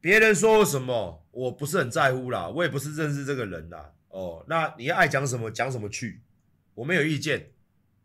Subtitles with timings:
[0.00, 3.90] 别人说什么，我不是很在乎啦，我也不是认识这个人啦。
[4.08, 6.22] 哦，那你爱讲什么讲什么去，
[6.74, 7.50] 我没有意见。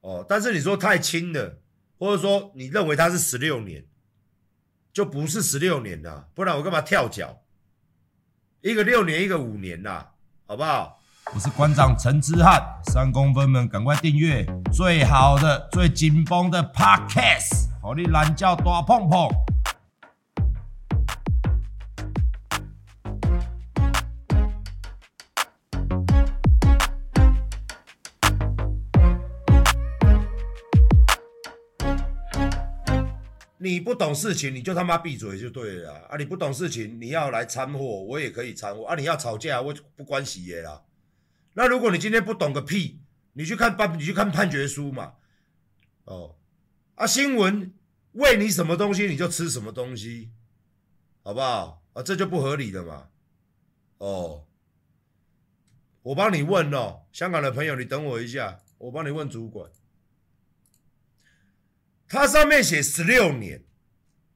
[0.02, 1.62] 哦，但是你说太轻了，
[1.97, 3.86] 或者说你认为他是十六年，
[4.94, 7.42] 就不是十六年啦，不然我干嘛跳脚？
[8.62, 10.12] 一个六年，一个五年啦，
[10.46, 11.00] 好不好？
[11.34, 19.55] 我是馆长陈之汉，三公分们赶快订阅最好的、最紧绷的 Podcast，好你懒觉大碰碰。
[33.65, 36.17] 你不懂事情，你就他妈闭嘴就对了啊！
[36.17, 38.93] 你不懂事情，你要来掺和，我也可以掺和啊！
[38.93, 40.85] 你要吵架，我不关系耶啦。
[41.53, 43.01] 那如果你今天不懂个屁，
[43.33, 45.15] 你去看判，你去看判决书嘛。
[46.03, 46.35] 哦，
[46.93, 47.73] 啊，新闻
[48.11, 50.29] 喂你什么东西，你就吃什么东西，
[51.23, 51.81] 好不好？
[51.93, 53.09] 啊，这就不合理了嘛。
[53.97, 54.45] 哦，
[56.03, 59.72] 我帮你问哦，香港的朋友，你等我一下，我帮你问主管。
[62.16, 63.61] 它上面写十六年，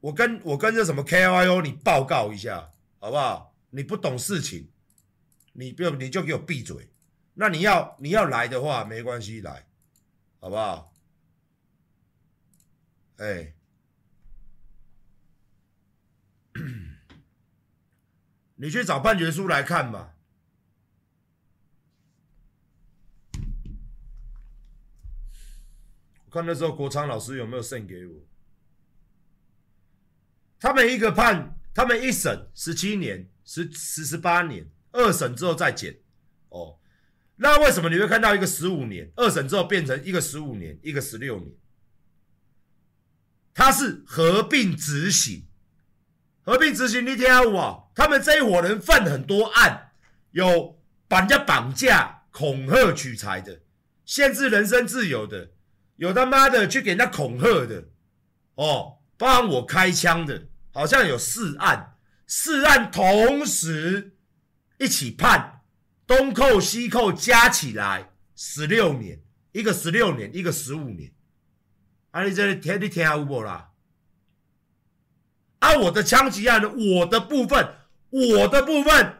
[0.01, 3.55] 我跟我跟这什么 KYO 你报告一下，好不好？
[3.69, 4.69] 你不懂事情，
[5.53, 6.91] 你不要你就给我闭嘴。
[7.35, 9.69] 那你要你要来的话，没关系，来，
[10.41, 10.93] 好不好？
[13.15, 13.53] 哎，
[18.55, 20.15] 你去找判决书来看嘛。
[26.29, 28.25] 看那时候国昌老师有没有送给我？
[30.59, 35.99] 他们一个判，他们一审十七年，十十十八年，二审之后再减，
[36.49, 36.77] 哦。
[37.37, 41.55] 那为什么你会看到一个十五年，二审之后变成一个十五年，一个十六年？
[43.53, 45.47] 他是合并执行，
[46.41, 47.05] 合并执行。
[47.05, 49.91] 你听我，他们这一伙人犯很多案，
[50.31, 53.61] 有把人家绑架、恐吓、取财的，
[54.03, 55.51] 限制人身自由的，
[55.99, 57.89] 有他妈的去给人家恐吓的，
[58.55, 64.15] 哦，帮我开枪的，好像有四案，四案同时
[64.77, 65.61] 一起判。
[66.07, 69.21] 东扣西扣加起来十六年，
[69.51, 71.13] 一个十六年，一个十五年。
[72.11, 73.71] 啊，你这里听你听有无啦？
[75.59, 77.75] 啊，我的枪击案的，我的部分，
[78.09, 79.17] 我的部分，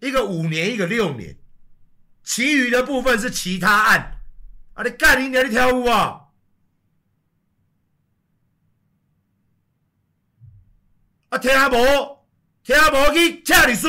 [0.00, 1.38] 一个五年，一个六年，
[2.24, 4.15] 其余的部分是其他案。
[4.76, 6.28] 啊，你干你娘，你听有无啊？
[11.30, 12.26] 啊，听无，
[12.62, 13.88] 听无去请律师。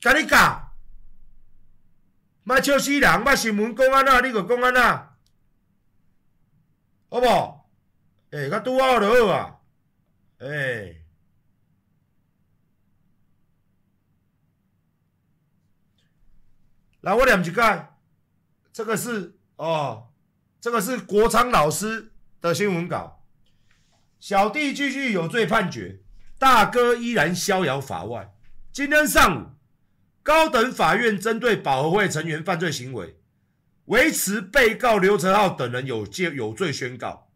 [0.00, 0.72] 甲你教，
[2.42, 5.16] 莫笑死人，莫新闻讲安那，你个讲安那，
[7.08, 7.60] 好无？
[8.30, 9.60] 诶、欸，较拄好就好啊。
[10.38, 10.99] 诶、
[17.00, 17.96] 来我念一看，
[18.72, 20.08] 这个是哦，
[20.60, 23.24] 这个是国昌老师的新闻稿。
[24.18, 26.00] 小弟继续有罪判决，
[26.38, 28.32] 大哥依然逍遥法外。
[28.72, 29.46] 今天上午。
[30.22, 33.18] 高等法院针对保和会成员犯罪行为，
[33.86, 37.30] 维持被告刘成浩等人有罪有罪宣告。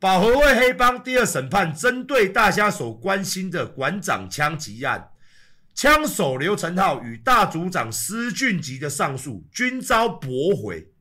[0.00, 5.10] 保和会黑帮第二审判针对大家所关心的馆长枪击案，
[5.74, 10.92] 枪手刘成浩与大组长施俊吉的上诉均遭驳回，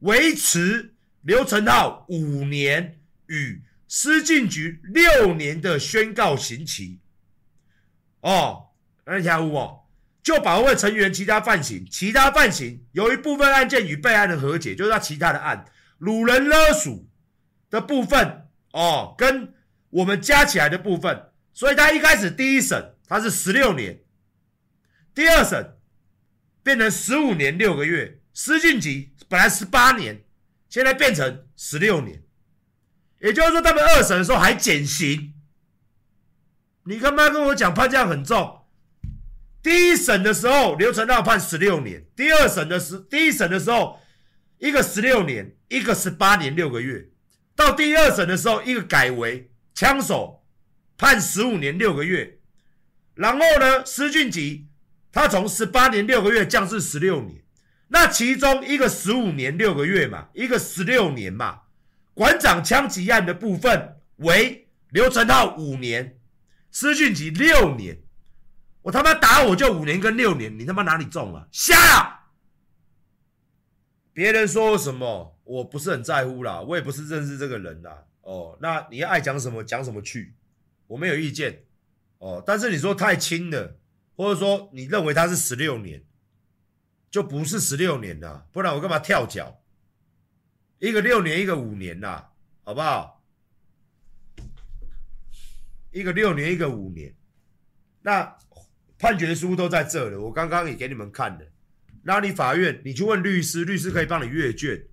[0.00, 7.00] 维持刘成浩五年与施俊吉六年的宣告刑期。
[8.20, 8.70] 哦，
[9.06, 9.76] 那条五哦。
[10.22, 15.64] 就保卫成员其他犯行，其他犯行有一部分案件与备案的和解，就是他其他的案，
[15.98, 17.08] 掳人勒赎
[17.70, 19.54] 的部分哦，跟
[19.88, 24.04] 我们加起来的部分，所以他一开始第一审他是十六年，
[25.12, 25.76] 第二审
[26.62, 30.22] 变成十五年六个月，施俊吉本来十八年，
[30.68, 32.22] 现在变成十六年，
[33.18, 35.34] 也就是说他们二审的时候还减刑，
[36.84, 38.64] 你干嘛跟我讲判这样很重？
[39.60, 43.98] 第一审的时候，刘成浩判十六年；第二审的时，第一审的时候，
[44.58, 47.10] 一个十六年，一个十八年六个月；
[47.56, 50.44] 到第二审的时候，一个改为枪手
[50.96, 52.36] 判十五年六个月。
[53.20, 54.66] 然后呢，施俊吉
[55.12, 57.42] 他从十八年六个月降至十六年，
[57.88, 61.60] 那其中一个十五年六个月嘛，一个十六年嘛。
[62.14, 66.18] 馆长枪击案的部分为刘成浩五年，
[66.72, 67.98] 施俊吉六年。
[68.80, 71.46] 我他妈打我就五年跟六年，你他妈哪里中了？
[71.52, 72.30] 瞎啊！
[74.14, 78.04] 别人说什么，我不是很在乎啦，我也不是认识这个人啦。
[78.22, 80.34] 哦，那你爱讲什么讲什么去，
[80.86, 81.64] 我没有意见
[82.20, 82.42] 哦。
[82.46, 83.78] 但是你说太轻了，
[84.16, 86.02] 或者说你认为他是十六年，
[87.10, 89.60] 就不是十六年了，不然我干嘛跳脚？
[90.78, 92.28] 一个六年，一个五年呐，
[92.62, 93.22] 好不好？
[95.92, 97.14] 一个六年，一个五年，
[98.02, 98.38] 那
[98.96, 101.40] 判决书都在这了，我刚刚也给你们看了。
[102.02, 104.86] 那你法院，你去问律师，律师可以帮你阅卷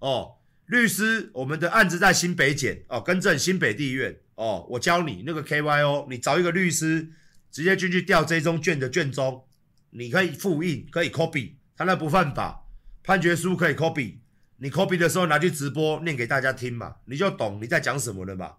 [0.00, 0.38] 哦。
[0.66, 4.66] 律师，我们的案子在新北检哦，更正新北地院哦。
[4.70, 7.10] 我教你那个 KYO，你找一个律师，
[7.50, 9.44] 直接进去调这宗卷的卷宗，
[9.90, 12.66] 你可以复印，可以 copy，他那不犯法。
[13.02, 14.16] 判决书可以 copy，
[14.58, 18.54] 你 copy 的时候拿去直播念给大家听嘛，你就懂你在讲什么了嘛。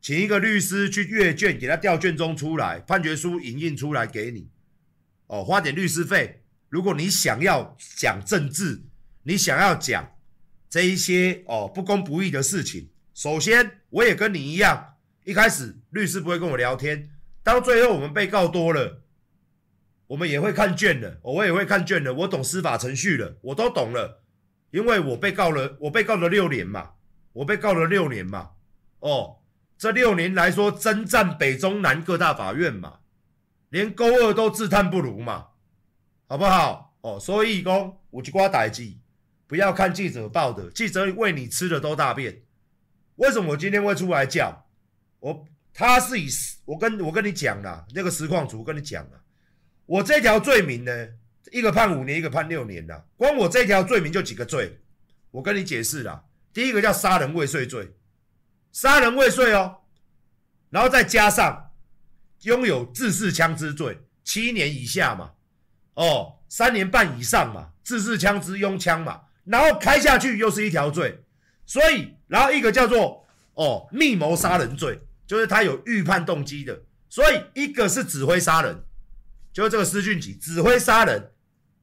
[0.00, 4.48] 请一个律师去阅卷，给他调卷宗出来，判决书影印出来给你
[5.26, 6.42] 哦，花点律师费。
[6.68, 8.82] 如果你想要讲政治，
[9.22, 10.12] 你想要讲。
[10.68, 14.95] 这一些哦不公不义的事情，首先我也跟你一样，
[15.26, 17.10] 一开始律师不会跟我聊天，
[17.42, 19.02] 到最后我们被告多了，
[20.06, 24.22] 我们也会看卷了，我也会看卷了，我懂司法程序了，我都懂了，
[24.70, 26.92] 因为我被告了，我被告了六年嘛，
[27.32, 28.50] 我被告了六年嘛，
[29.00, 29.38] 哦，
[29.76, 33.00] 这六年来说征战北中南各大法院嘛，
[33.70, 35.48] 连勾二都自叹不如嘛，
[36.28, 36.94] 好不好？
[37.00, 38.94] 哦，所以讲我一寡代志。
[39.48, 42.42] 不要看记者报的，记者喂你吃的都大便。
[43.16, 44.65] 为什么我今天会出来叫？
[45.26, 45.44] 我
[45.74, 46.28] 他是以
[46.64, 49.20] 我跟我跟你讲了，那个实况组跟你讲了，
[49.84, 51.08] 我这条罪名呢，
[51.50, 53.04] 一个判五年，一个判六年了。
[53.16, 54.78] 光我这条罪名就几个罪，
[55.32, 56.24] 我跟你解释了。
[56.52, 57.92] 第一个叫杀人未遂罪，
[58.70, 59.78] 杀人未遂哦，
[60.70, 61.72] 然后再加上
[62.42, 65.32] 拥有自制枪支罪，七年以下嘛，
[65.94, 69.22] 哦，三年半以上嘛，自制枪支拥枪嘛。
[69.44, 71.24] 然后开下去又是一条罪，
[71.66, 78.84] 所以然后一个叫做哦密谋杀人罪，就是他有预判动机的，所以一个是指挥杀人，
[79.52, 81.32] 就是这个施俊吉指挥杀人，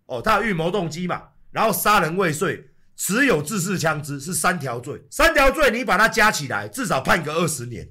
[0.05, 7.89] 哦他有预谋动机嘛，然后杀人未遂，持有制式枪支是三条罪，三条罪你把它加起来至少判个二十年，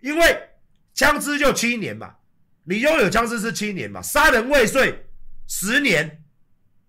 [0.00, 0.48] 因为
[0.94, 2.16] 枪支就七年嘛，
[2.64, 5.06] 你拥有枪支是七年嘛，杀人未遂
[5.46, 6.22] 十年，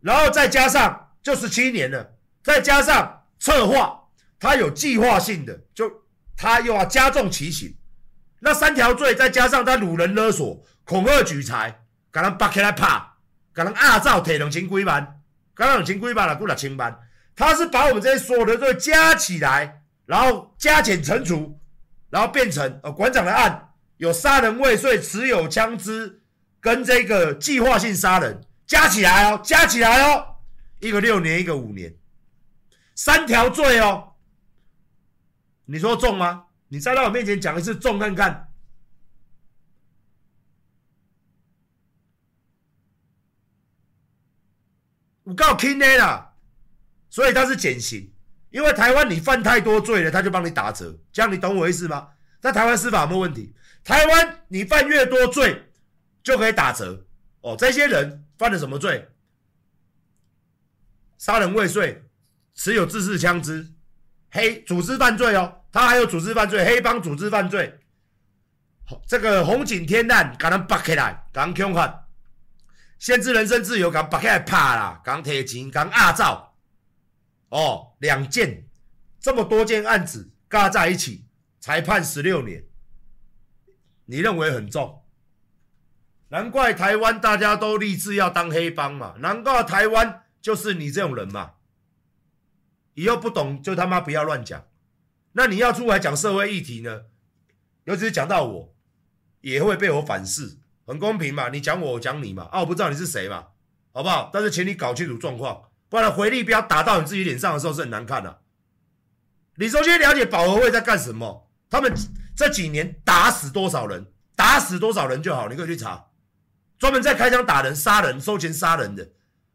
[0.01, 1.05] 然后再加上。
[1.21, 4.07] 就是七年了，再加上策划，
[4.39, 5.91] 他有计划性的，就
[6.37, 7.75] 他又要加重其刑。
[8.39, 11.81] 那三条罪再加上他掳人勒索、恐吓举财，
[12.11, 12.87] 给人扒起来拍，
[13.53, 15.21] 给人压造铁两千几万，
[15.53, 16.99] 刚刚两千几万了，过了千万。
[17.35, 21.59] 他是把我们这些所有的罪加起来，然后加减乘除，
[22.09, 26.21] 然后变成呃馆长的案有杀人未遂、持有枪支
[26.59, 30.25] 跟这个计划性杀人加起来哦，加起来哦。
[30.79, 31.93] 一个六年，一个五年，
[32.95, 34.13] 三条罪哦。
[35.65, 36.45] 你说重吗？
[36.69, 38.47] 你再在我面前讲一次重看看。
[45.23, 46.33] 我告轻的啦，
[47.09, 48.11] 所以他是减刑，
[48.49, 52.09] 因为台湾你犯太多罪了，他就帮你打折，这样你懂我意思吗？
[52.39, 53.53] 在台湾司法有没有问题？
[53.83, 55.71] 台湾你犯越多罪
[56.23, 57.05] 就可以打折
[57.41, 57.55] 哦。
[57.55, 59.07] 这些人犯了什么罪？
[61.19, 62.01] 杀人未遂，
[62.55, 63.71] 持有制式枪支，
[64.31, 67.79] 黑组织犯罪哦，他还有组织犯罪，黑帮组织犯罪。
[69.05, 72.07] 这个红景天案，给人绑起来，给人恐吓，
[72.97, 76.55] 限制人身自由，给人绑起来怕啦，给人提钱，给人压造。
[77.49, 78.67] 哦，两件，
[79.19, 81.25] 这么多件案子加在一起，
[81.59, 82.63] 才判十六年。
[84.05, 85.03] 你认为很重？
[86.29, 90.23] 难怪台湾大家都立志要当黑帮嘛，难怪台湾。
[90.41, 91.55] 就是你这种人嘛，
[92.93, 94.68] 以后不懂就他妈不要乱讲。
[95.33, 97.01] 那你要出来讲社会议题呢？
[97.85, 98.75] 尤其是讲到我，
[99.41, 101.49] 也会被我反噬，很公平嘛。
[101.49, 102.43] 你讲我，我讲你嘛。
[102.51, 103.47] 啊，我不知道你是谁嘛，
[103.91, 104.29] 好不好？
[104.33, 108.41] 但是请你搞清楚状况，不然回力镖打到你自己脸上的时候是很难看的。
[109.55, 111.49] 你首先了解保和会在干什么？
[111.69, 111.93] 他们
[112.35, 114.11] 这几年打死多少人？
[114.35, 116.07] 打死多少人就好，你可以去查。
[116.77, 119.09] 专门在开枪打人、杀人、收钱杀人的。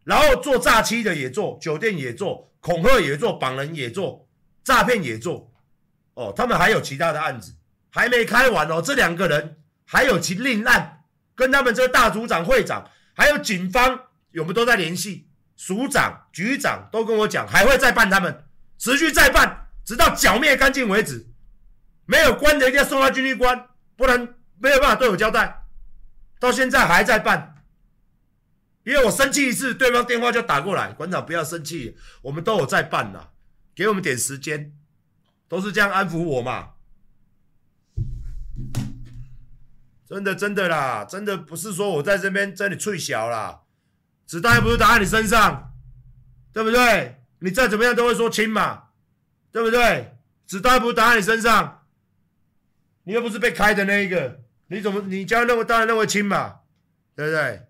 [0.04, 4.28] 然后做诈欺的也做，酒店也做，恐吓也做，绑人也做，
[4.62, 5.53] 诈骗也做。
[6.14, 7.54] 哦，他们还有其他的案子
[7.90, 8.80] 还没开完哦。
[8.80, 11.04] 这两个人还有其另案，
[11.34, 14.00] 跟他们这个大组长、会长，还有警方，
[14.38, 15.28] 我们都在联系。
[15.56, 18.44] 署长、局长都跟我讲，还会再办他们，
[18.76, 21.28] 持续再办，直到剿灭干净为止。
[22.06, 25.64] 没有关的一定要送他进去关，不然没有办法对我交代。
[26.40, 27.54] 到现在还在办。
[28.84, 33.28] 因为我生气一次，对方电话就打过来，馆长不要生气，我们都有在办呐，
[33.74, 34.72] 给我们点时间，
[35.48, 36.70] 都是这样安抚我嘛。
[40.06, 43.62] 真的真的啦，真的不是说我在这边这里脆小啦，
[44.26, 45.72] 子弹又不是打在你身上，
[46.52, 47.22] 对不对？
[47.40, 48.84] 你再怎么样都会说亲嘛，
[49.50, 50.16] 对不对？
[50.46, 51.86] 子弹不是打在你身上，
[53.04, 56.60] 你又不是被开的那一个，你怎么你家那么大人那么亲嘛，
[57.16, 57.66] 对不对？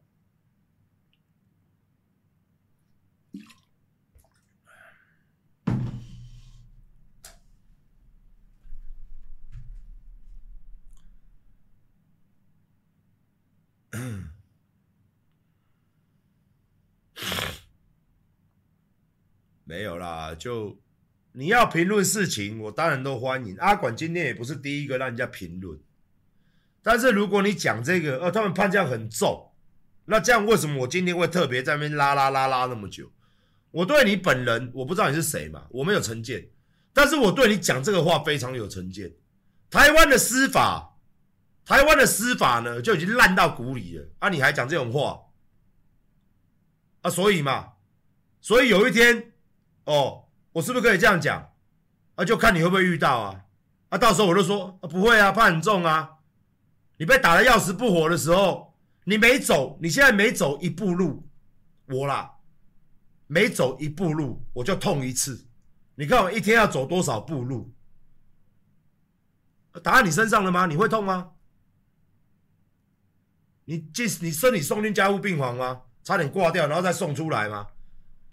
[19.65, 20.79] 没有啦，就
[21.33, 23.57] 你要评论事情，我当然都欢迎。
[23.57, 25.81] 阿管今天也不是第一个让人家评论，
[26.83, 29.53] 但是如果你讲这个，哦，他们判这样很重，
[30.05, 33.11] 那这样为什么我今天会特别在那边拉拉拉拉那么久？
[33.71, 36.47] 我对你本人，我不知道你是谁嘛，我没有成见，
[36.93, 39.15] 但是我对你讲这个话非常有成见。
[39.71, 40.99] 台湾的司法，
[41.65, 44.29] 台湾的司法呢，就已经烂到谷里了啊！
[44.29, 45.23] 你还讲这种话
[47.01, 47.11] 啊？
[47.11, 47.73] 所以嘛，
[48.43, 49.33] 所以有一天。
[49.85, 51.53] 哦，我是不是可以这样讲？
[52.17, 53.45] 啊，就看你会不会遇到啊！
[53.89, 56.19] 啊，到时候我就说、啊、不会啊，怕很重啊！
[56.97, 58.75] 你被打的要死不活的时候，
[59.05, 61.29] 你没走，你现在每走一步路，
[61.87, 62.37] 我啦，
[63.27, 65.47] 每走一步路我就痛一次。
[65.97, 67.75] 你看我一天要走多少步路？
[69.83, 70.67] 打在你身上了吗？
[70.67, 71.33] 你会痛吗？
[73.65, 75.83] 你进你身体送进加护病房吗？
[76.05, 77.67] 差点挂掉，然后再送出来吗？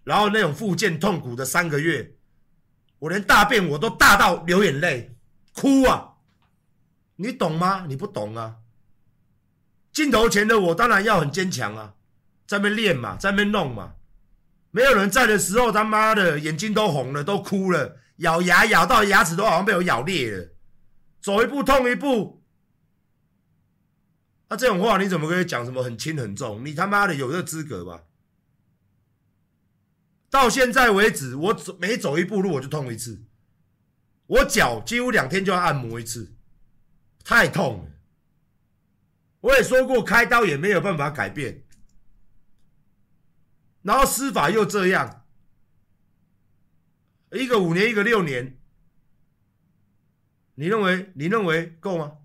[0.03, 2.15] 然后那种复健痛苦的三个月，
[2.99, 5.15] 我连大便我都大到流眼泪，
[5.53, 6.13] 哭啊！
[7.17, 7.85] 你懂吗？
[7.87, 8.57] 你不懂啊！
[9.91, 11.93] 镜头前的我当然要很坚强啊，
[12.47, 13.93] 在那边练嘛，在那边弄嘛。
[14.71, 20.49] 没有人在的时候，他妈的眼睛都红了，都哭了，咬牙咬到牙齿都好像被我咬裂了，
[21.21, 22.41] 走一步痛一步。
[24.47, 26.65] 那、啊、这种话你怎么可以讲什么很轻很重？
[26.65, 28.01] 你他妈的有这资格吗？
[30.31, 33.21] 到现在为止，我走每走一步路我就痛一次，
[34.27, 36.33] 我脚几乎两天就要按摩一次，
[37.23, 37.91] 太痛了。
[39.41, 41.65] 我也说过，开刀也没有办法改变，
[43.81, 45.25] 然后司法又这样，
[47.31, 48.57] 一个五年，一个六年，
[50.55, 52.19] 你认为你认为够吗？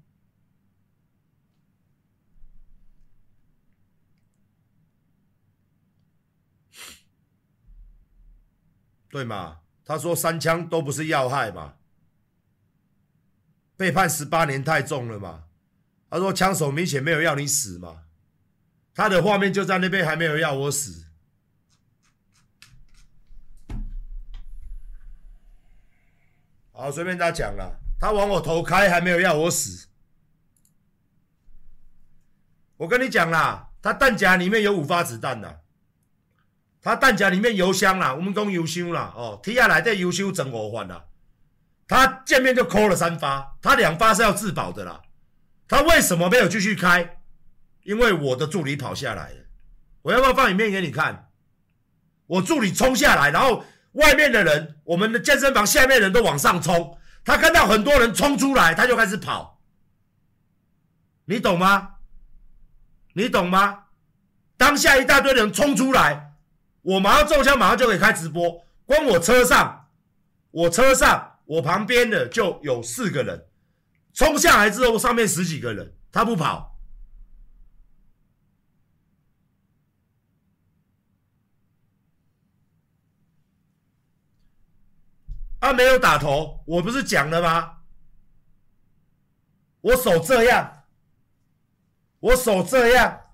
[9.16, 9.61] 对嘛？
[9.82, 11.76] 他说三枪都不是要害嘛，
[13.78, 15.44] 被判十八年太重了嘛。
[16.11, 18.02] 他说枪手明显没有要你死嘛，
[18.94, 21.06] 他的画面就在那边，还没有要我死。
[26.73, 29.88] 好，随便他讲了，他往我头开，还没有要我死。
[32.76, 35.62] 我跟你讲啦，他弹夹里面有五发子弹的。
[36.87, 41.07] 他弹夹里面油箱啦，我们讲油箱啦，哦，踢下来这油箱整我换啦。
[41.88, 45.02] 他见面就扣了三发，他两发是要自保的啦。
[45.66, 47.19] 他为什么没有继续开？
[47.83, 49.37] 因为我的助理跑下来了。
[50.02, 51.28] 我要不要放影片给你看？
[52.28, 53.64] 我助理冲下来，然后
[53.95, 56.97] 外面的人，我们的健身房下面的人都往上冲。
[57.25, 59.61] 他看到很多人冲出来，他就开始跑。
[61.25, 61.97] 你懂吗？
[63.14, 63.87] 你懂吗？
[64.57, 66.25] 当下一大堆人冲出来。
[66.87, 68.64] 我马上中枪，马上就可以开直播。
[68.85, 69.88] 光我车上，
[70.52, 73.49] 我车上，我旁边的就有四个人
[74.14, 76.78] 冲下来之后，上面十几个人，他不跑，
[85.59, 87.78] 他、啊、没有打头，我不是讲了吗？
[89.81, 90.85] 我手这样，
[92.21, 93.25] 我手这样。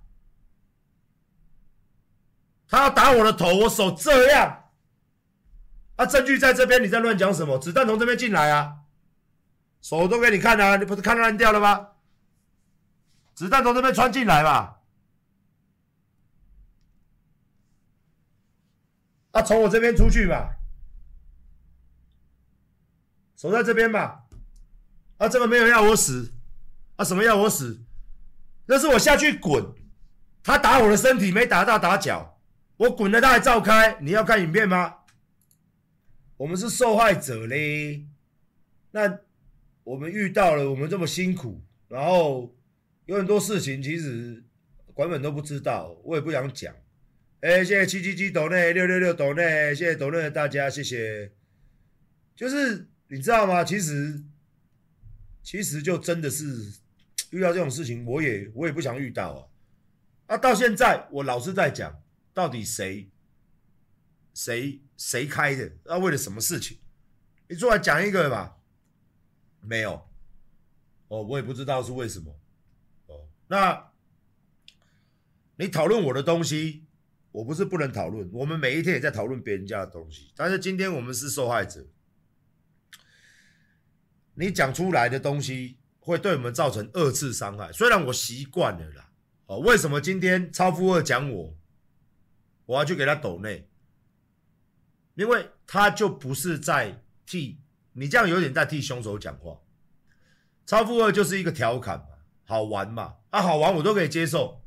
[2.73, 4.71] 他要打我的头，我手这样，
[5.97, 7.59] 啊，证据在这边，你在乱讲什么？
[7.59, 8.79] 子弹从这边进来啊，
[9.83, 11.89] 手都给你看啊，你不是看烂掉了吗？
[13.35, 14.81] 子弹从这边穿进来吧，
[19.33, 20.57] 啊，从我这边出去吧，
[23.37, 24.25] 手在这边吧，
[25.19, 26.33] 啊，这个没有要我死，
[26.97, 27.83] 啊，什么要我死？
[28.65, 29.63] 那是我下去滚，
[30.43, 32.32] 他打我的身体，没打到打脚。
[32.83, 33.97] 我滚了，他还照开。
[34.01, 34.97] 你要看影片吗？
[36.37, 38.05] 我们是受害者嘞。
[38.91, 39.21] 那
[39.85, 42.53] 我们遇到了，我们这么辛苦，然后
[43.07, 44.43] 有很多事情，其实
[44.95, 46.75] 管本都不知道，我也不想讲。
[47.39, 51.31] 哎，谢谢七七七抖内六六六抖内，谢谢抖内的大家，谢谢。
[52.35, 53.63] 就是你知道吗？
[53.63, 54.21] 其实，
[55.45, 56.45] 其实就真的是
[57.31, 59.31] 遇到这种事情，我也我也不想遇到
[60.27, 60.35] 啊。
[60.35, 62.02] 啊，到现在我老是在讲，
[62.35, 63.11] 到底谁
[64.35, 65.73] 谁谁开的？
[65.85, 66.79] 那、为了什么事情？
[67.49, 68.59] 你出来讲一个吧。
[69.61, 70.09] 没有。
[71.09, 72.41] 哦，我也不知道是为什么。
[73.07, 73.93] 哦，那
[75.57, 76.87] 你讨论我的东西，
[77.31, 78.29] 我不是不能讨论。
[78.33, 81.87] 我们每一天也在讨论别人家的东西，但是今天我们是受害者。
[84.35, 87.71] 你讲出来的东西会对我们造成二次伤害。
[87.71, 89.11] 虽然我习惯了啦。
[89.45, 91.55] 哦，为什么今天超富二讲我，
[92.73, 93.69] 我要去给他抖内？
[95.15, 97.61] 因为他就不是在替
[97.93, 99.61] 你这样有点在替凶手讲话。
[100.65, 102.07] 超富二就是一个调侃嘛，
[102.45, 104.63] 好玩嘛，啊，好玩我都可以接受，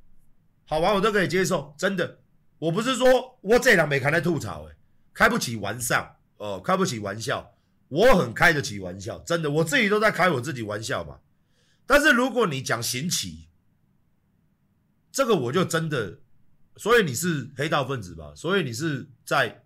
[0.65, 2.19] 好玩我都可以接受，真的，
[2.59, 4.75] 我不是说我这两没开在吐槽，哎，
[5.11, 7.55] 开不起玩笑，哦，开不起玩笑，
[7.87, 11.21] 我很开得起玩笑，真的，我自己都在开我自己玩笑嘛。
[11.87, 13.47] 但是如果你讲刑期，
[15.11, 16.19] 这个我就真的，
[16.77, 18.33] 所以你是黑道分子吧？
[18.35, 19.63] 所以你是在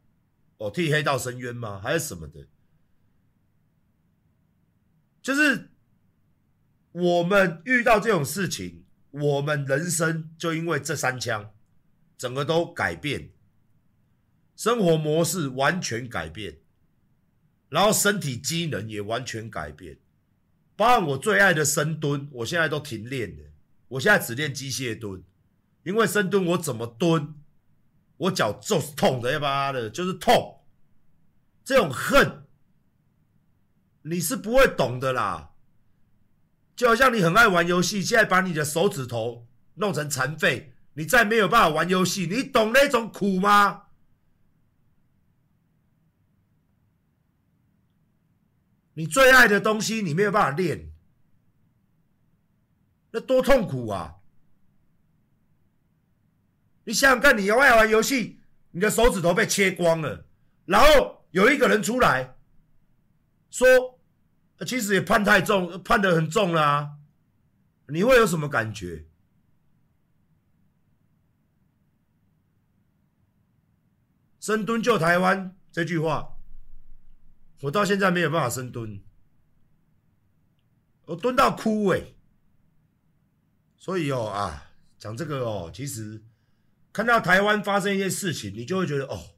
[0.58, 1.80] 哦替黑道伸冤吗？
[1.80, 2.48] 还是什么的？
[5.22, 5.70] 就是。
[6.92, 11.54] 我们遇到这种事情，我们人生就因为这三枪，
[12.18, 13.30] 整个都改变，
[14.56, 16.58] 生活模式完全改变，
[17.70, 20.00] 然后身体机能也完全改变，
[20.76, 23.52] 包括我最爱的深蹲，我现在都停练了，
[23.90, 25.24] 我现在只练机械蹲，
[25.84, 27.36] 因为深蹲我怎么蹲，
[28.18, 30.62] 我脚就是痛的，要妈的，就是痛，
[31.64, 32.46] 这种恨，
[34.02, 35.52] 你是不会懂的啦。
[36.76, 43.88] 就好像你很爱玩游戏，现在把你的手指头弄成残废，你再没有办法玩游戏，你懂那种苦吗？
[48.94, 50.94] 你最爱的东西，你没有办法练，
[53.12, 54.19] 那多痛苦啊！
[56.90, 60.26] 你想想看，你爱玩游戏，你的手指头被切光了，
[60.66, 62.36] 然后有一个人出来
[63.52, 64.00] 说。
[64.66, 66.98] 其实也判太重，判得很重了！
[67.88, 69.06] 你会有什么感觉？
[74.42, 76.40] 深蹲救台湾这句话，
[77.62, 79.02] 我到现在没有办法深蹲，
[81.06, 82.16] 我蹲到枯萎。
[83.78, 86.22] 所以哦啊，讲这个哦，其实
[86.92, 89.36] 看到台湾发生一些事情，你就会觉得哦。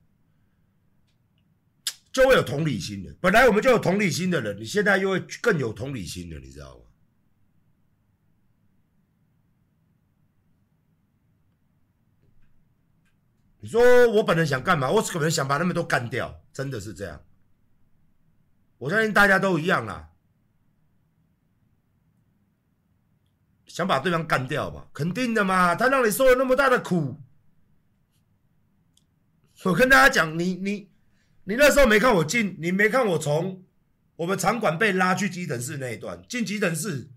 [2.11, 3.15] 就会有同理心的。
[3.21, 6.83] 本来我们就有同理心的人，你现在又会更有同理心了，你知道吗？
[13.61, 14.91] 你说我本来想干嘛？
[14.91, 17.23] 我可能想把他们都干掉，真的是这样。
[18.77, 20.09] 我相信大家都一样啦，
[23.67, 25.75] 想把对方干掉吧，肯定的嘛。
[25.75, 27.21] 他让你受了那么大的苦，
[29.63, 30.91] 我跟大家讲，你你。
[31.45, 33.63] 你那时候没看我进，你没看我从
[34.17, 37.09] 我们场馆被拉去急诊室那一段进急诊室，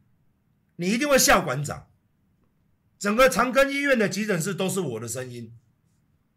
[0.76, 1.88] 你一定会笑馆长。
[2.98, 5.54] 整个长庚医院的急诊室都是我的声音，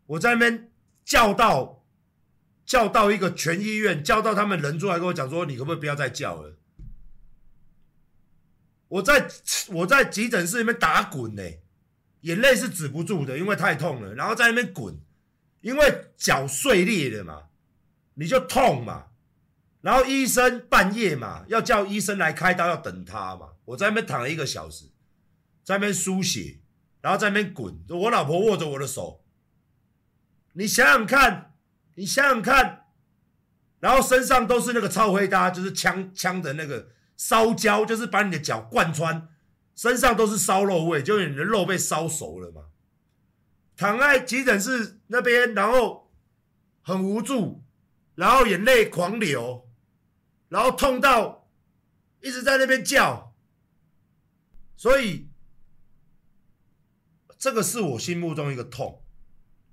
[0.05, 0.69] 我在那边
[1.05, 1.85] 叫到
[2.65, 6.57] 叫到一个全医院，叫到他们人出来跟我讲说，你可不可以不要再叫了？
[8.89, 9.29] 我在
[9.69, 11.41] 我在急诊室里面打滚呢，
[12.21, 14.99] 眼泪是止不住的，因为太痛了，然后在那边滚，
[15.67, 17.43] 因为脚碎裂了嘛。
[18.19, 19.09] 你就痛嘛，
[19.81, 23.49] 然后医生半夜嘛，要叫医生来开刀，要等他嘛。
[23.65, 24.85] 我在那边躺了一个小时，
[25.63, 26.57] 在那边输血，
[26.99, 27.79] 然后在那边滚。
[27.89, 29.23] 我老婆握着我的手，
[30.53, 31.53] 你想想看，
[31.93, 32.87] 你想想看，
[33.79, 39.29] 然后身上都是那个超灰搭，就是枪枪的那个烧焦，就是把你的脚贯穿，
[39.75, 42.63] 身上都是烧肉味，就是你的肉被烧熟了嘛。
[43.77, 46.11] 躺在急诊室那边，然后
[46.81, 47.63] 很无助。
[48.15, 49.69] 然后眼泪狂流，
[50.49, 51.47] 然后痛到
[52.19, 53.31] 一直在那边叫，
[54.75, 55.29] 所以
[57.37, 59.03] 这个是我心目中一个痛。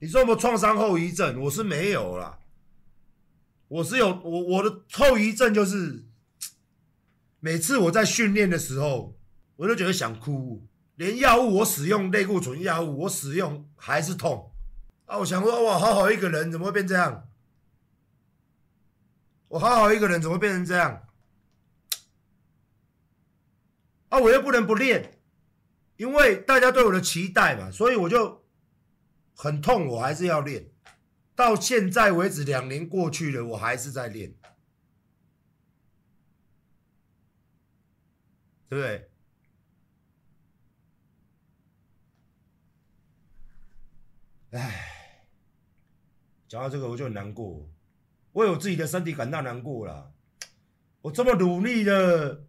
[0.00, 2.38] 你说我们创伤后遗症，我是没有啦，
[3.68, 6.04] 我是有我我的后遗症就是，
[7.40, 9.18] 每次我在训练的时候，
[9.56, 14.52] 我都觉得想哭，连药物我使用类固醇药物，我使用还是痛
[15.06, 15.18] 啊！
[15.18, 17.28] 我想说哇，好好一个人怎么会变这样？
[19.48, 21.06] 我好好一个人，怎么会变成这样？
[24.08, 25.18] 啊，我又不能不练，
[25.96, 28.44] 因为大家对我的期待嘛，所以我就
[29.34, 30.70] 很痛，我还是要练。
[31.36, 34.32] 到现在为止，两年过去了，我还是在练，
[38.68, 39.10] 对不对？
[44.54, 45.36] 唉，
[46.46, 47.68] 讲到这个我就很难过，
[48.34, 50.12] 为我自己的身体感到难过了。
[51.02, 52.44] 我这么努力的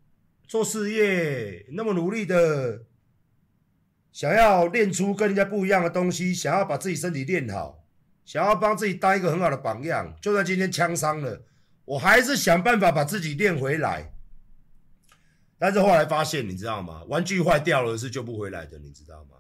[0.47, 2.83] 做事业，那么努力的
[4.11, 7.83] 想要练出跟人家不一样的东西，想要把自己身体练好，
[8.23, 10.15] 想要帮自己当一个很好的榜样。
[10.21, 11.41] 就算今天枪伤了，
[11.85, 14.13] 我还是想办法把自己练回来。
[15.57, 17.03] 但是后来发现，你知道吗？
[17.05, 19.37] 玩具坏掉了是救不回来的，你知道吗？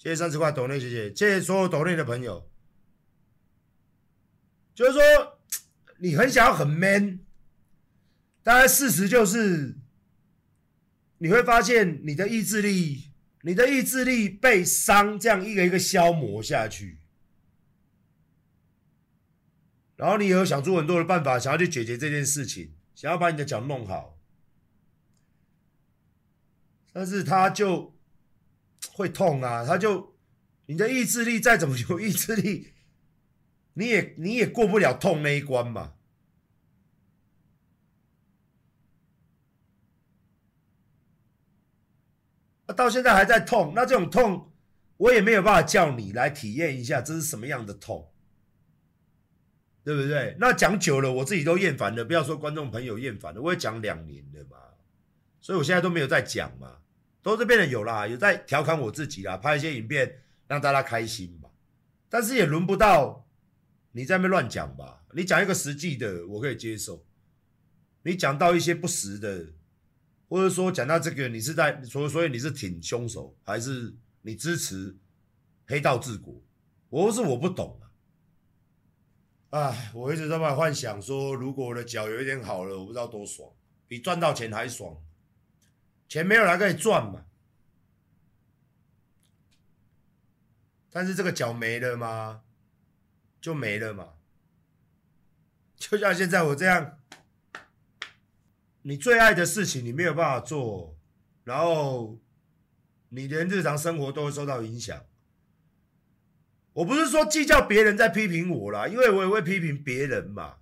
[0.00, 2.50] 谢谢三十块抖内，谢谢，谢谢所有抖内的朋友。
[4.74, 5.02] 就是说，
[5.98, 7.20] 你很想要很 man，
[8.42, 9.76] 但是事实就是，
[11.18, 13.10] 你会发现你的意志力，
[13.42, 17.00] 你的意志力被伤这样一个一个消磨下去，
[19.96, 22.72] 然后你也有想出很多的办法，想要去解决这件事情。
[22.94, 24.18] 想要把你的脚弄好，
[26.90, 27.94] 但是他就
[28.92, 29.64] 会痛啊！
[29.64, 30.14] 他就
[30.66, 32.72] 你的意志力再怎么有意志力，
[33.74, 35.94] 你也你也过不了痛那一关嘛。
[42.76, 44.52] 到现在还在痛，那这种痛
[44.96, 48.06] 我也没有办法叫你来体验一下，这是什么样的痛。
[49.82, 50.36] 对不对？
[50.38, 52.04] 那讲久了，我自己都厌烦了。
[52.04, 54.58] 不要说观众朋友厌烦了，我也讲两年了嘛，
[55.40, 56.82] 所以我现在都没有在讲嘛，
[57.22, 61.50] 都是变得有啦，有在调侃我自己啦，拍一些影片让大家开心嘛。
[62.08, 63.26] 但是也轮不到
[63.92, 65.04] 你在那边乱讲吧？
[65.12, 67.04] 你讲一个实际的，我可以接受。
[68.02, 69.52] 你讲到一些不实的，
[70.28, 74.96] 或者说讲到这个，你是在所所以你是挺凶手，还是你支持
[75.66, 76.42] 黑道治国？
[76.88, 77.90] 我不是我不懂啊。
[79.50, 83.50] 唉，我一直在幻想说，如果我的脚有一点好了，我不知道多爽，
[83.86, 84.96] 比赚到钱还爽。
[86.10, 87.24] 钱没有来可以赚嘛？
[90.90, 92.42] 但是这个脚没了吗？
[93.40, 94.14] 就没了嘛。
[95.76, 96.98] 就像现在我这样，
[98.82, 100.98] 你最爱的事情你没有办法做，
[101.44, 102.18] 然后
[103.10, 105.06] 你连日常生活都会受到影响。
[106.72, 110.56] 我不是说计较别人在批评我啦，因为我也会批评别人嘛。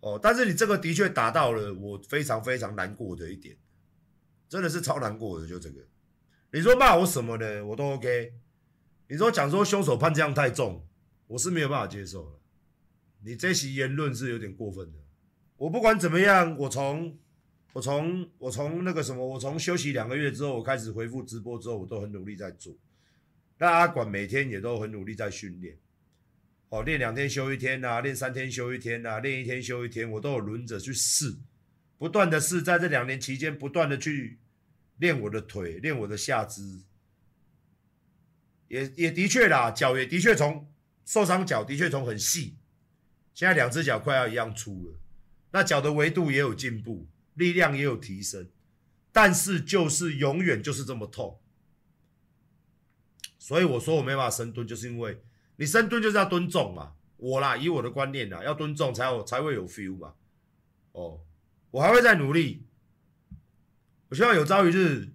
[0.00, 3.56] 哦，但是你这个的确达到了我非常非常难过的一点，
[4.48, 5.80] 真的是超难过的，就这个。
[6.52, 8.32] 你说骂我什么的，我都 OK。
[9.08, 10.86] 你说讲说凶手判这样太重，
[11.26, 12.38] 我是没有办法接受的。
[13.24, 14.98] 你这些言论是有点过分的。
[15.56, 17.18] 我不管怎么样，我从
[17.72, 22.74] 我从我从那个什么，我从休息两个月之后，我开始恢复直播之后，我都很努力在做。
[23.58, 25.78] 那阿管每天也都很努力在训练，
[26.68, 31.34] 哦，练两天休一天呐，练三天休一天呐，练一天休一天，我都有轮着去试，
[31.98, 34.38] 不断的是，在这两年期间，不断的去
[34.98, 36.82] 练我的腿，练我的下肢，
[38.68, 40.70] 也也的确啦，脚也的确从
[41.04, 42.56] 受伤脚的确从很细，
[43.32, 44.98] 现在两只脚快要一样粗了，
[45.52, 48.50] 那脚的维度也有进步，力量也有提升，
[49.12, 51.40] 但是就是永远就是这么痛。
[53.38, 55.22] 所以我说我没办法深蹲，就是因为
[55.56, 56.94] 你深蹲就是要蹲重嘛。
[57.16, 60.14] 我啦，以我的观念啦，要蹲重才有才会有 feel 嘛。
[60.92, 61.20] 哦，
[61.70, 62.66] 我还会再努力。
[64.08, 65.08] 我希望有朝一日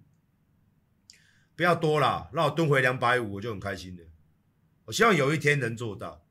[1.56, 4.02] 不要多啦，让我蹲回两百五，我就很开心了。
[4.84, 6.24] 我希望有一天能做到。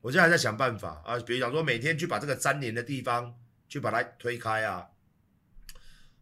[0.00, 4.88] 我现在还在想办法啊，比如讲说每天去把这个粘连的地方去把它推开啊。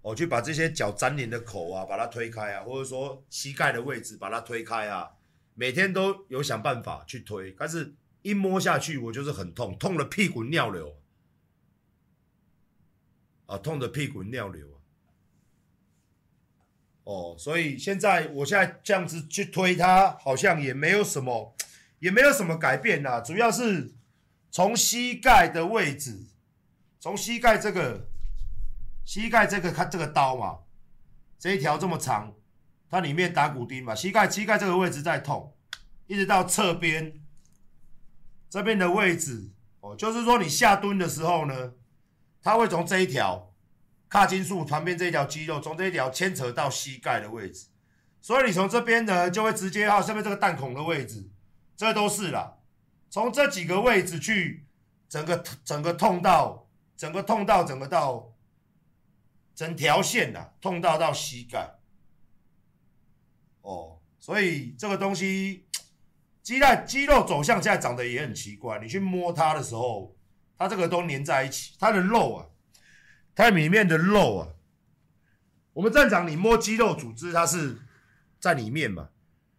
[0.02, 5.10] 我去把这些脚粘连的口啊，把它推开啊，或者说膝盖的位置把它推开啊，
[5.54, 10.99] 每天都有想办法去推，但是一摸下去我就是很痛，痛的屁滚尿流
[13.50, 14.76] 啊，痛的屁滚尿流啊。
[17.04, 21.54] 哦，所以现在我现在这样子去推它，好像也没有什么，
[21.98, 23.94] 也没有什么改变啦，主要是
[24.50, 26.26] 从膝盖的位置，
[26.98, 28.08] 从膝盖这个。
[29.02, 30.58] 膝盖这个看这个刀嘛，
[31.36, 32.32] 这一条这么长，
[32.88, 35.52] 它里面打骨钉嘛，膝盖膝盖这个位置在痛，
[36.06, 37.20] 一直到侧边
[38.48, 41.72] 这边的位置哦，就是说你下蹲的时候呢，
[42.42, 43.52] 它会从这一条
[44.08, 47.68] 髂筋束旁边这一条肌肉，从这一条牵扯到膝盖的位置，
[48.20, 51.30] 所以你从这边呢就会直接到下面这个弹孔的位置，
[51.76, 52.58] 这都是啦，
[53.08, 54.66] 从这几个位置去
[55.08, 58.26] 整个整个痛到整个痛到整个到。
[59.52, 61.74] 整条线呐、啊，痛到到膝盖，
[63.60, 65.66] 哦，所以这个东西，
[66.42, 68.78] 肌带肌肉走向现在长得也很奇怪。
[68.78, 70.16] 你去摸它的时候，
[70.60, 72.46] 它这个都粘在一起，它的肉啊，
[73.34, 74.48] 它里面的肉啊，
[75.72, 77.78] 我们正常你摸肌肉组织，它是
[78.38, 79.08] 在里面嘛。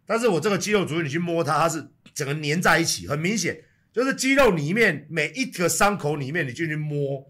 [0.06, 7.28] 但是我这个肌肉组织，你去摸它，它是整个粘在一起，很明显就是肌肉里面每一个伤口里面，你进去摸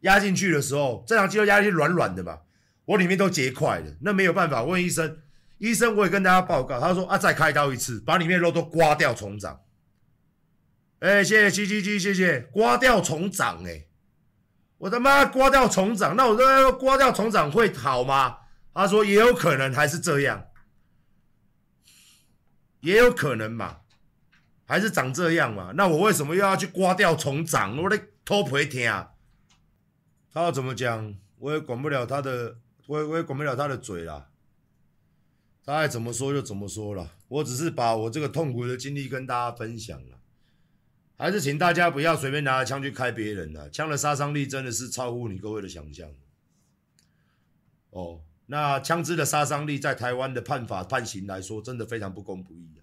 [0.00, 2.38] 压进去的时候，正常肌肉压进去软软的嘛，
[2.86, 4.62] 我里面都结块了，那没有办法。
[4.62, 5.18] 问医生，
[5.58, 9.60] 医生我也跟大家报告，他说啊，再开刀一次，把里面肉都刮掉重长。
[11.00, 13.86] 哎，谢谢七七七，谢谢刮掉重长，哎，
[14.78, 18.38] 我他妈刮掉重长，那我说刮掉重长会好吗？
[18.72, 20.46] 他说也有可能还是这样。
[22.80, 23.80] 也有可能嘛，
[24.64, 25.72] 还是长这样嘛？
[25.74, 27.76] 那我为什么又要去刮掉重长？
[27.82, 29.08] 我的头皮疼。
[30.32, 34.28] 他要怎么讲，我也管不了他的，我也我也管不了他的嘴啦。
[35.64, 37.12] 他爱怎么说就怎么说了。
[37.28, 40.19] 我只是把我这个痛苦的经历跟大家分享了。
[41.20, 46.10] 还是请大家不要随便拿着枪去开别人了，枪的杀伤力真的是超乎你各位的想象。
[47.90, 48.22] 哦。
[48.46, 52.82] 那枪支的杀伤力，在台湾的判法判刑来说，真的非常不公不义啊！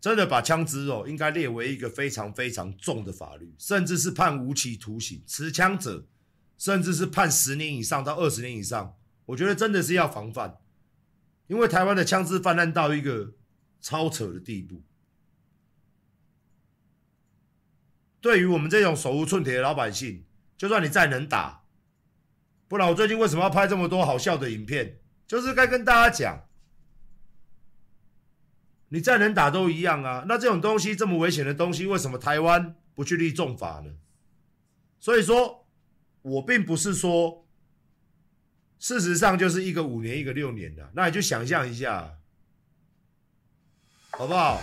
[0.00, 6.06] 真的把枪支哦，应该列为一个非常非常重的法律，甚至是判无期徒刑，持枪者
[6.56, 8.96] 甚至是判十年以上到二十年以上。
[9.26, 10.56] 我觉得真的是要防范，
[11.48, 13.34] 因为台湾的枪支泛滥到一个
[13.82, 14.82] 超扯的地步。
[18.26, 20.24] 对于我们这种手无寸铁的老百姓，
[20.58, 21.62] 就算你再能打。
[22.66, 24.98] 不然我最近为什么要拍这么多好笑的影片？
[25.28, 26.48] 就是该跟大家讲，
[28.88, 30.24] 你再能打都一样啊。
[30.26, 33.92] 那这种东西这么危险的东西，为什么台湾不去立重法呢？
[34.98, 35.64] 所以说，
[36.22, 37.46] 我并不是说，
[38.80, 40.90] 事实上就是一个五年，一个六年的。
[40.96, 42.18] 那你就想象一下，
[44.10, 44.60] 好不好？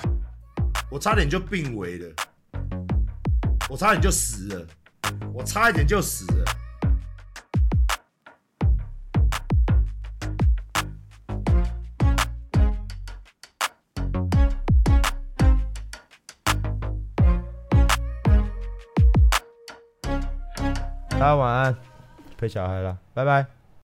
[0.92, 2.14] 我差点就病危了，
[3.70, 4.68] 我差点就死了，
[5.34, 6.46] 我差一点就死了。
[21.10, 21.76] 大家晚安，
[22.38, 23.63] 陪小孩了，拜拜。